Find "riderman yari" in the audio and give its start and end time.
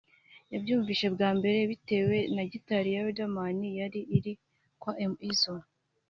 3.05-4.01